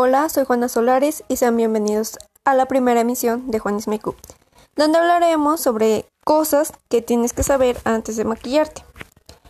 [0.00, 4.14] Hola, soy Juana Solares y sean bienvenidos a la primera emisión de Juanis Makeup,
[4.76, 8.84] donde hablaremos sobre cosas que tienes que saber antes de maquillarte.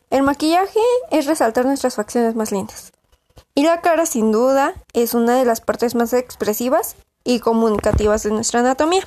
[0.08, 0.80] El maquillaje
[1.11, 2.92] es resaltar nuestras facciones más lindas.
[3.54, 8.30] Y la cara, sin duda, es una de las partes más expresivas y comunicativas de
[8.30, 9.06] nuestra anatomía.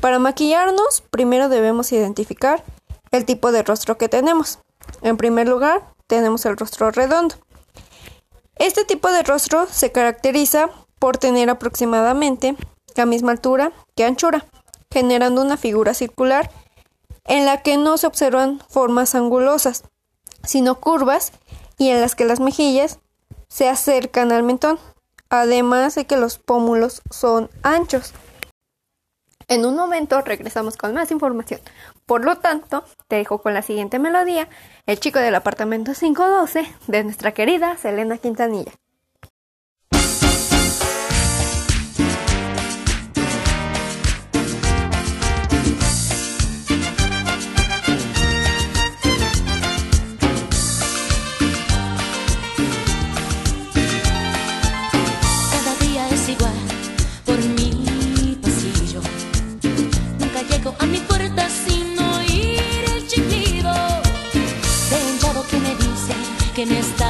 [0.00, 2.64] Para maquillarnos, primero debemos identificar
[3.10, 4.58] el tipo de rostro que tenemos.
[5.02, 7.34] En primer lugar, tenemos el rostro redondo.
[8.60, 10.68] Este tipo de rostro se caracteriza
[10.98, 12.56] por tener aproximadamente
[12.94, 14.44] la misma altura que anchura,
[14.92, 16.50] generando una figura circular
[17.24, 19.84] en la que no se observan formas angulosas,
[20.44, 21.32] sino curvas
[21.78, 22.98] y en las que las mejillas
[23.48, 24.78] se acercan al mentón,
[25.30, 28.12] además de que los pómulos son anchos.
[29.50, 31.58] En un momento regresamos con más información.
[32.06, 34.48] Por lo tanto, te dejo con la siguiente melodía,
[34.86, 38.70] El chico del apartamento 512 de nuestra querida Selena Quintanilla.
[66.60, 67.09] que en esta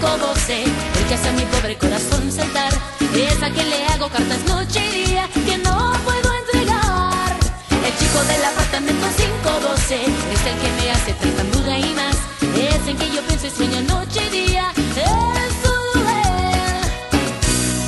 [0.00, 0.64] apartamento 512.
[0.64, 2.72] El que hace a mi pobre corazón saltar.
[3.14, 7.36] Es a quien le hago cartas noche y día que no puedo entregar.
[7.84, 12.16] El chico del apartamento 512 es el que me hace tartamuda y más.
[12.56, 14.72] Es en que yo pienso y sueño noche y día.
[14.76, 15.06] Es él.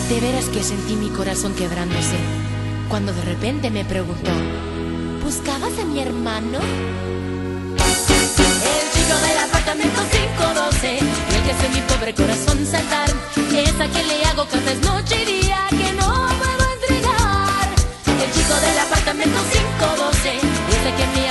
[0.09, 2.17] De veras que sentí mi corazón quebrándose
[2.89, 4.31] cuando de repente me preguntó:
[5.25, 6.59] ¿Buscabas a mi hermano?
[8.69, 14.07] El chico del apartamento 512, el que hace mi pobre corazón saltar, es a quien
[14.09, 16.09] le hago cartas noche y día que no
[16.41, 17.69] puedo entregar.
[18.07, 21.22] El chico del apartamento 512, es el que me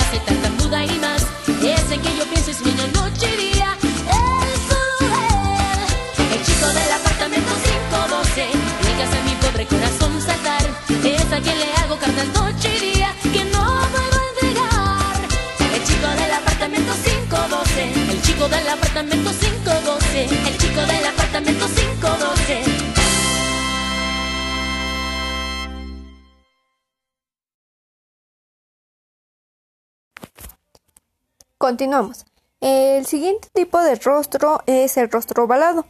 [31.62, 32.26] Continuamos.
[32.60, 35.86] El siguiente tipo de rostro es el rostro ovalado.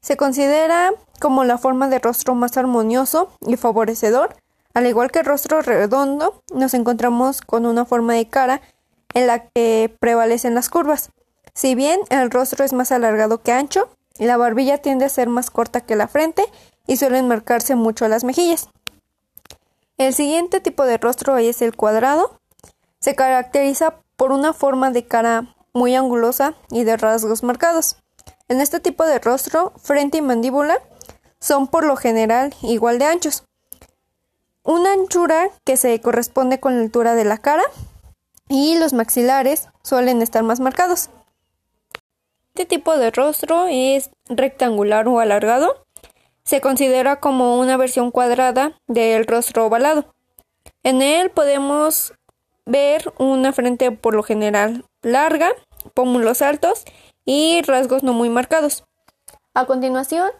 [0.00, 4.36] Se considera como la forma de rostro más armonioso y favorecedor.
[4.72, 8.60] Al igual que el rostro redondo, nos encontramos con una forma de cara
[9.14, 11.10] en la que prevalecen las curvas.
[11.54, 13.88] Si bien el rostro es más alargado que ancho,
[14.18, 16.44] la barbilla tiende a ser más corta que la frente
[16.86, 18.68] y suelen marcarse mucho las mejillas.
[19.98, 22.38] El siguiente tipo de rostro es el cuadrado.
[23.00, 27.96] Se caracteriza por una forma de cara muy angulosa y de rasgos marcados.
[28.48, 30.80] En este tipo de rostro, frente y mandíbula
[31.40, 33.44] son por lo general igual de anchos.
[34.62, 37.62] Una anchura que se corresponde con la altura de la cara
[38.48, 41.10] y los maxilares suelen estar más marcados.
[42.54, 45.84] Este tipo de rostro es rectangular o alargado.
[46.42, 50.14] Se considera como una versión cuadrada del rostro ovalado.
[50.82, 52.14] En él podemos
[52.66, 55.50] ver una frente por lo general larga,
[55.94, 56.84] pómulos altos
[57.24, 58.84] y rasgos no muy marcados.
[59.54, 60.30] A continuación,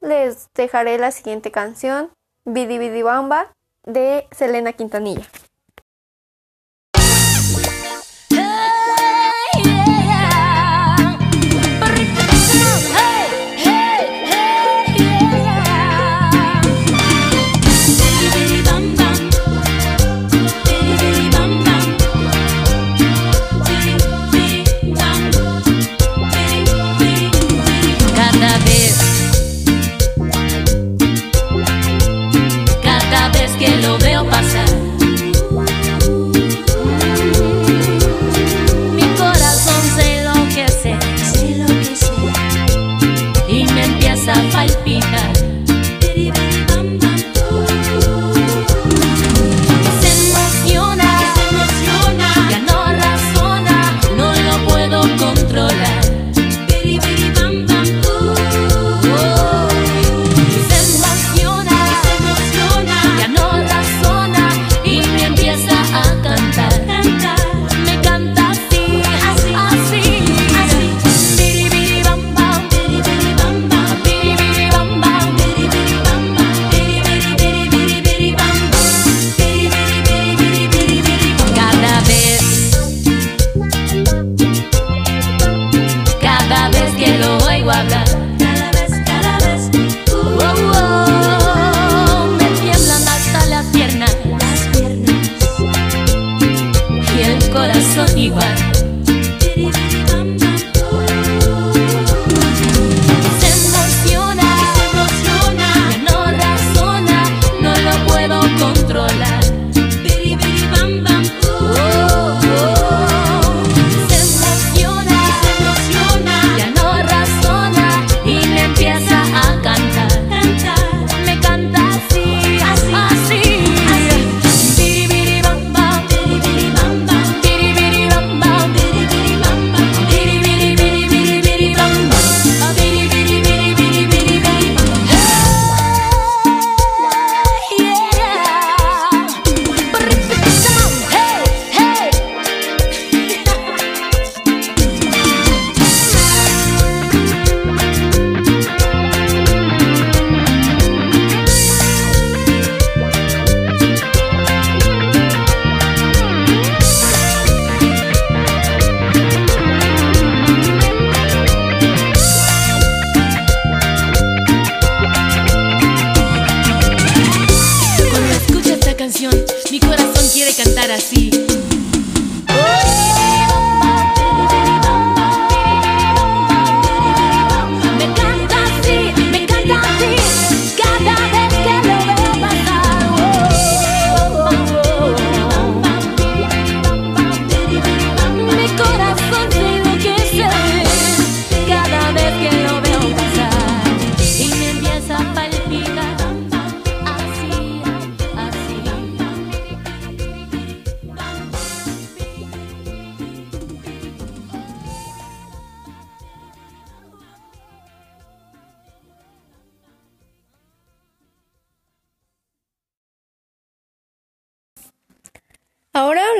[0.00, 2.10] les dejaré la siguiente canción,
[2.44, 3.52] Bidi Bidi Bamba,
[3.84, 5.26] de Selena Quintanilla.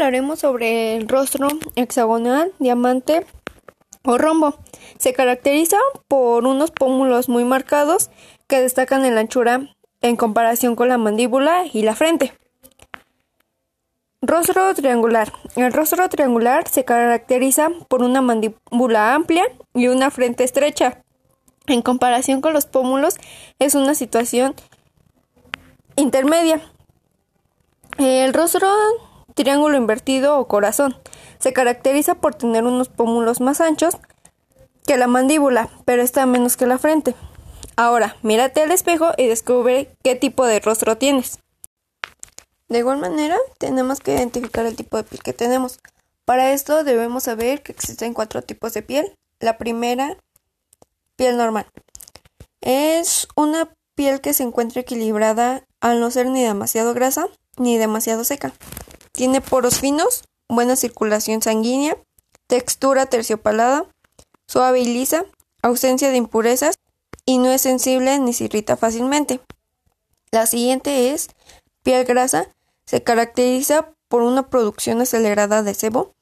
[0.01, 3.27] Hablaremos sobre el rostro hexagonal, diamante
[4.03, 4.55] o rombo.
[4.99, 5.77] Se caracteriza
[6.09, 8.09] por unos pómulos muy marcados
[8.49, 9.69] que destacan en la anchura
[10.01, 12.33] en comparación con la mandíbula y la frente.
[14.23, 15.35] Rostro triangular.
[15.55, 21.05] El rostro triangular se caracteriza por una mandíbula amplia y una frente estrecha.
[21.67, 23.17] En comparación con los pómulos
[23.59, 24.55] es una situación
[25.97, 26.63] intermedia.
[27.99, 28.67] El rostro
[29.41, 30.95] triángulo invertido o corazón.
[31.39, 33.97] Se caracteriza por tener unos pómulos más anchos
[34.87, 37.15] que la mandíbula, pero está menos que la frente.
[37.75, 41.39] Ahora, mírate al espejo y descubre qué tipo de rostro tienes.
[42.69, 45.81] De igual manera, tenemos que identificar el tipo de piel que tenemos.
[46.27, 49.15] Para esto debemos saber que existen cuatro tipos de piel.
[49.39, 50.19] La primera,
[51.17, 51.67] piel normal.
[52.61, 58.25] Es una piel que se encuentra equilibrada al no ser ni demasiado grasa ni demasiado
[58.25, 58.53] seca.
[59.13, 61.97] Tiene poros finos, buena circulación sanguínea,
[62.47, 63.87] textura terciopalada,
[64.47, 65.25] suave y lisa,
[65.63, 66.79] ausencia de impurezas
[67.25, 69.41] y no es sensible ni se irrita fácilmente.
[70.31, 71.29] La siguiente es
[71.83, 72.55] piel grasa.
[72.87, 76.15] Se caracteriza por una producción acelerada de sebo.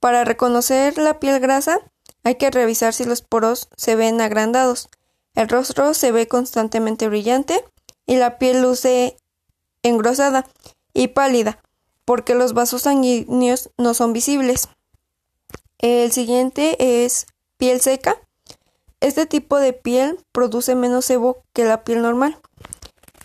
[0.00, 1.80] Para reconocer la piel grasa
[2.24, 4.88] hay que revisar si los poros se ven agrandados.
[5.34, 7.64] El rostro se ve constantemente brillante
[8.06, 9.16] y la piel luce
[9.82, 10.46] engrosada
[10.92, 11.62] y pálida
[12.04, 14.68] porque los vasos sanguíneos no son visibles.
[15.78, 18.20] El siguiente es piel seca.
[19.00, 22.38] Este tipo de piel produce menos sebo que la piel normal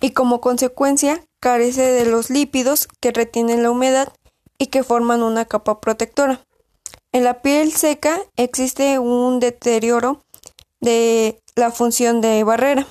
[0.02, 4.12] y como consecuencia carece de los lípidos que retienen la humedad
[4.58, 6.42] y que forman una capa protectora.
[7.12, 10.24] En la piel seca existe un deterioro
[10.80, 12.86] de la función de barrera.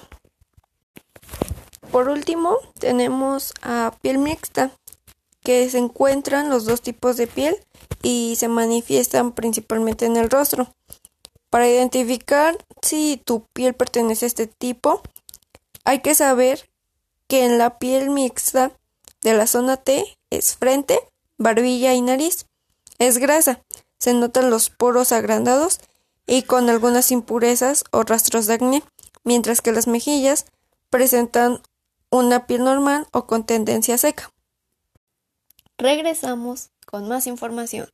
[1.90, 4.70] Por último, tenemos a piel mixta,
[5.46, 7.56] que se encuentran los dos tipos de piel
[8.02, 10.74] y se manifiestan principalmente en el rostro.
[11.50, 15.02] Para identificar si tu piel pertenece a este tipo,
[15.84, 16.68] hay que saber
[17.28, 18.72] que en la piel mixta
[19.22, 20.98] de la zona T es frente,
[21.38, 22.46] barbilla y nariz.
[22.98, 23.62] Es grasa,
[24.00, 25.78] se notan los poros agrandados
[26.26, 28.82] y con algunas impurezas o rastros de acné,
[29.22, 30.46] mientras que las mejillas
[30.90, 31.62] presentan
[32.10, 34.32] una piel normal o con tendencia seca.
[35.78, 37.88] Regresamos con más información.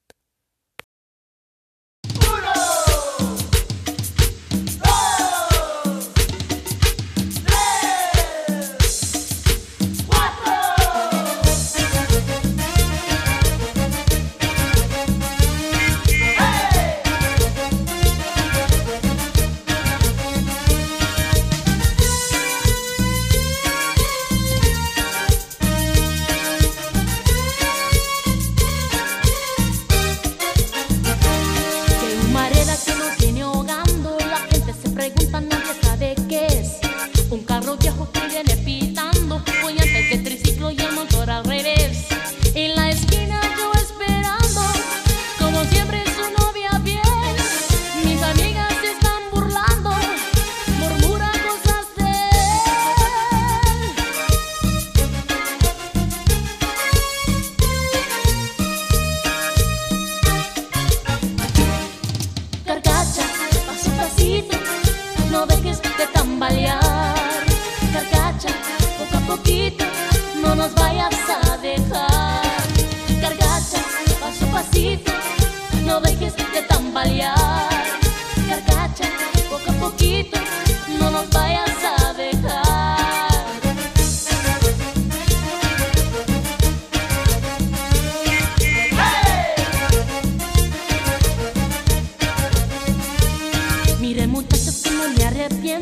[95.48, 95.81] Pobre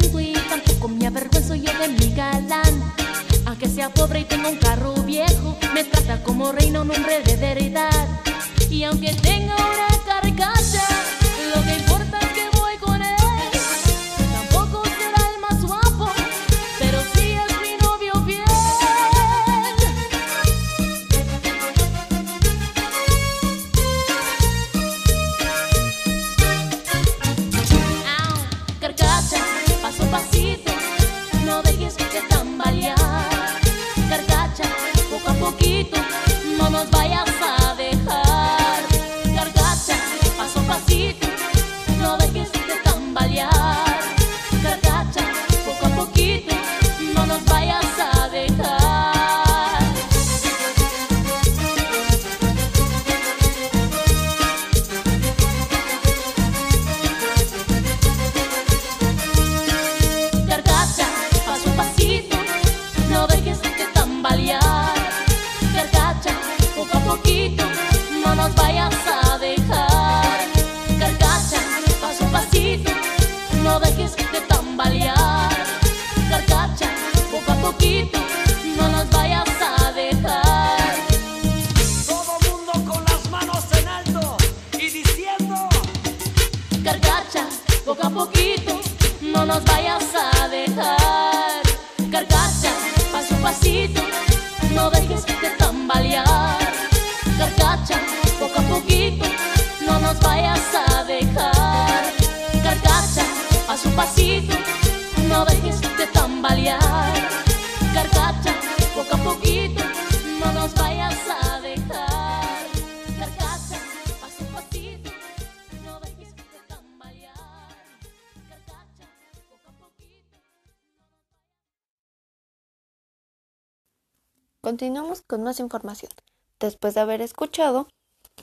[124.71, 126.13] Continuamos con más información.
[126.61, 127.89] Después de haber escuchado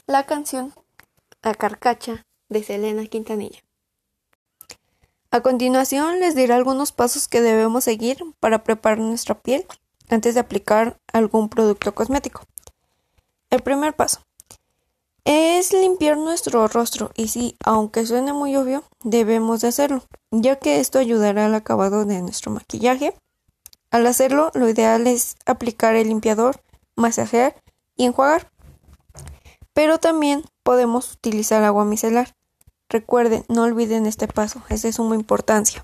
[0.08, 0.74] la canción
[1.42, 3.64] A Carcacha de Selena Quintanilla.
[5.32, 9.66] A continuación les diré algunos pasos que debemos seguir para preparar nuestra piel
[10.10, 12.42] antes de aplicar algún producto cosmético.
[13.50, 14.20] El primer paso
[15.24, 20.82] es limpiar nuestro rostro y sí, aunque suene muy obvio, debemos de hacerlo, ya que
[20.82, 23.16] esto ayudará al acabado de nuestro maquillaje.
[23.92, 26.62] Al hacerlo, lo ideal es aplicar el limpiador,
[26.96, 27.56] masajear
[27.96, 28.52] y enjuagar.
[29.74, 32.36] Pero también podemos utilizar agua micelar.
[32.90, 35.84] Recuerden, no olviden este paso, es de suma importancia.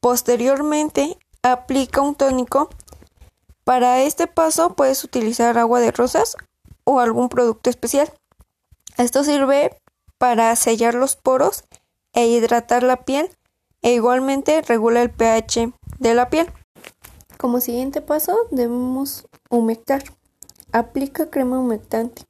[0.00, 2.70] Posteriormente, aplica un tónico.
[3.64, 6.36] Para este paso puedes utilizar agua de rosas
[6.84, 8.12] o algún producto especial.
[8.96, 9.76] Esto sirve
[10.18, 11.64] para sellar los poros
[12.12, 13.30] e hidratar la piel
[13.82, 16.52] e igualmente regula el pH de la piel.
[17.40, 20.04] Como siguiente paso debemos humectar.
[20.72, 22.24] Aplica crema humectante.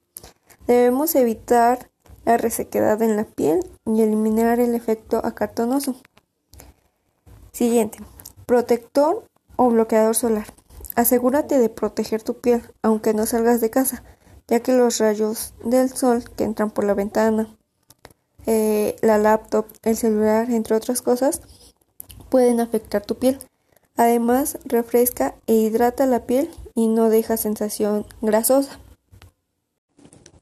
[0.69, 1.90] Debemos evitar
[2.25, 5.97] la resequedad en la piel y eliminar el efecto acartonoso.
[7.50, 7.99] Siguiente,
[8.47, 9.25] protector
[9.57, 10.47] o bloqueador solar.
[10.95, 14.05] Asegúrate de proteger tu piel aunque no salgas de casa,
[14.47, 17.49] ya que los rayos del sol que entran por la ventana,
[18.47, 21.43] eh, la laptop, el celular, entre otras cosas,
[22.29, 23.40] pueden afectar tu piel.
[24.00, 28.80] Además, refresca e hidrata la piel y no deja sensación grasosa.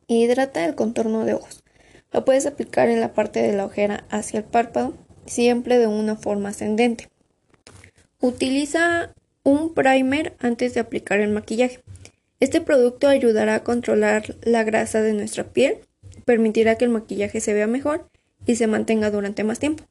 [0.06, 1.64] Hidrata el contorno de ojos.
[2.12, 4.94] Lo puedes aplicar en la parte de la ojera hacia el párpado,
[5.26, 7.08] siempre de una forma ascendente.
[8.21, 11.80] Utiliza un primer antes de aplicar el maquillaje.
[12.38, 15.78] Este producto ayudará a controlar la grasa de nuestra piel,
[16.25, 18.08] permitirá que el maquillaje se vea mejor
[18.47, 19.82] y se mantenga durante más tiempo.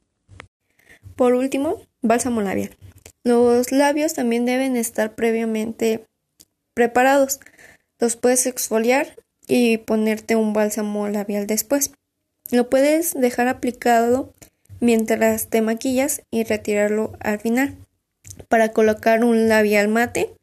[1.16, 2.70] Por último, bálsamo labial.
[3.28, 6.06] Los labios también deben estar previamente
[6.72, 7.40] preparados.
[7.98, 11.90] Los puedes exfoliar y ponerte un bálsamo labial después.
[12.50, 14.32] Lo puedes dejar aplicado
[14.80, 17.76] mientras te maquillas y retirarlo al final
[18.48, 20.34] para colocar un labial mate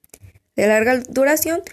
[0.56, 1.63] de larga duración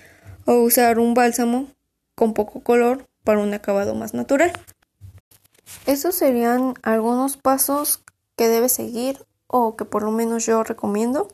[0.46, 1.68] o usar un bálsamo
[2.14, 4.50] con poco color para un acabado más natural.
[5.84, 8.02] Esos serían algunos pasos
[8.34, 9.18] que debes seguir
[9.52, 11.28] o que por lo menos yo recomiendo.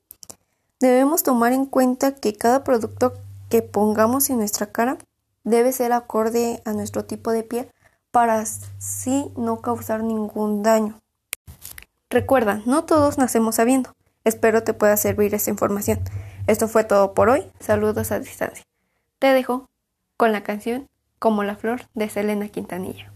[0.81, 3.14] Debemos tomar en cuenta que cada producto
[3.48, 4.98] que pongamos en nuestra cara
[5.44, 7.70] debe ser acorde a nuestro tipo de piel
[8.11, 11.00] para así no causar ningún daño.
[12.11, 13.92] Recuerda, no todos nacemos sabiendo.
[14.24, 16.00] Espero te pueda servir esta información.
[16.46, 17.44] Esto fue todo por hoy.
[17.61, 18.64] Saludos a distancia.
[19.18, 19.68] Te dejo
[20.16, 20.87] con la canción
[21.18, 23.12] Como la flor de Selena Quintanilla.